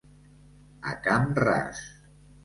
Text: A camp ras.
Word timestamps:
A 0.91 0.93
camp 1.07 1.37
ras. 1.43 1.83